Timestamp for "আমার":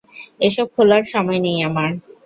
1.69-1.89